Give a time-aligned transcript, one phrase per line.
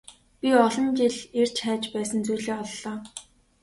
[0.39, 2.97] Би олон жил эрж хайж байсан зүйлээ оллоо.